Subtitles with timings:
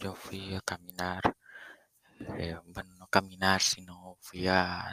[0.00, 1.22] yo fui a caminar,
[2.38, 4.90] eh, bueno, no caminar, sino fui a,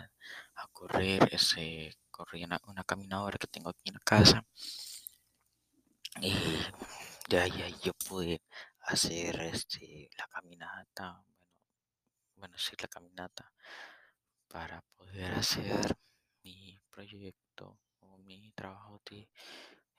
[0.55, 4.46] a correr, ese, corrí una, una caminadora que tengo aquí en la casa
[6.21, 6.33] y
[7.29, 8.41] de ahí, yo pude
[8.82, 11.46] hacer este, la caminata, bueno,
[12.36, 13.52] bueno, sí, la caminata
[14.48, 15.98] para poder hacer
[16.44, 19.28] mi proyecto o mi trabajo de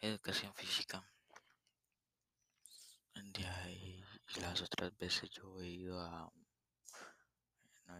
[0.00, 1.04] educación física.
[3.14, 4.02] De ahí,
[4.35, 6.32] y las otras veces yo he ido a,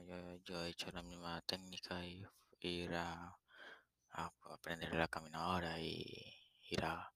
[0.06, 2.24] yo, yo he hecho la misma técnica y
[2.60, 3.36] ir a,
[4.10, 6.05] aprender la caminadora y
[6.70, 7.12] ir a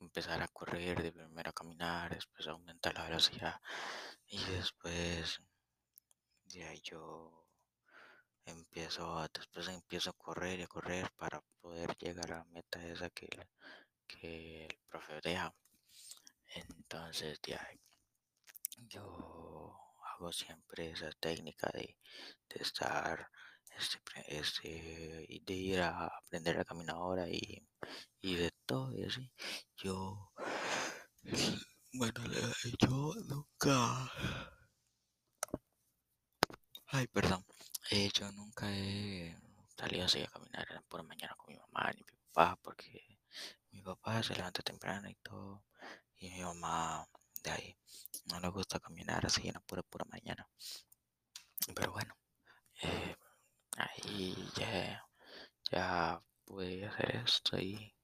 [0.00, 3.60] empezar a correr, de primero a caminar, después aumentar la velocidad
[4.26, 5.40] y después
[6.46, 7.46] de ahí yo
[8.44, 12.84] empiezo a, después empiezo a correr y a correr para poder llegar a la meta
[12.84, 13.28] esa que,
[14.06, 15.54] que el profe deja.
[16.54, 17.80] Entonces ahí
[18.88, 21.96] yo hago siempre esa técnica de,
[22.48, 23.30] de estar,
[23.78, 23.98] este,
[24.38, 27.66] este, de ir a aprender la caminadora y,
[28.20, 29.30] y de todo y así.
[29.76, 30.32] Yo,
[31.92, 32.20] bueno,
[32.80, 34.10] yo nunca,
[36.88, 37.44] ay, perdón,
[38.14, 39.36] yo nunca he
[39.76, 43.18] salido así a caminar por la mañana con mi mamá ni mi papá porque
[43.70, 45.64] mi papá se levanta temprano y todo
[46.16, 47.08] y mi mamá
[48.40, 50.48] no le gusta caminar así en pura pura mañana.
[51.74, 52.14] Pero bueno,
[52.82, 53.14] eh,
[53.76, 55.06] ahí ya,
[55.70, 57.94] ya pude hacer esto y